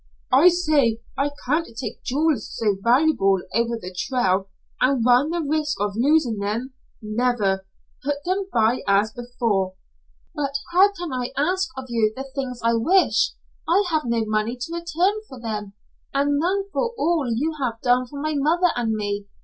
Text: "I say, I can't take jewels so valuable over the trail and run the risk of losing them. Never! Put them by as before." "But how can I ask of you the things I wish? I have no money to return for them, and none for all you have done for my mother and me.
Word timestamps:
"I 0.31 0.49
say, 0.49 0.99
I 1.15 1.29
can't 1.45 1.67
take 1.77 2.01
jewels 2.01 2.49
so 2.57 2.75
valuable 2.83 3.39
over 3.53 3.77
the 3.79 3.95
trail 3.95 4.49
and 4.81 5.05
run 5.05 5.29
the 5.29 5.41
risk 5.47 5.79
of 5.79 5.93
losing 5.95 6.39
them. 6.39 6.73
Never! 7.03 7.67
Put 8.03 8.15
them 8.25 8.47
by 8.51 8.81
as 8.87 9.13
before." 9.13 9.75
"But 10.33 10.55
how 10.71 10.91
can 10.93 11.13
I 11.13 11.31
ask 11.37 11.69
of 11.77 11.85
you 11.89 12.11
the 12.15 12.23
things 12.23 12.61
I 12.63 12.73
wish? 12.73 13.33
I 13.69 13.83
have 13.91 14.05
no 14.05 14.25
money 14.25 14.57
to 14.59 14.73
return 14.73 15.21
for 15.29 15.39
them, 15.39 15.73
and 16.11 16.39
none 16.39 16.63
for 16.73 16.93
all 16.97 17.27
you 17.31 17.53
have 17.61 17.79
done 17.81 18.07
for 18.07 18.19
my 18.19 18.33
mother 18.35 18.71
and 18.75 18.93
me. 18.93 19.27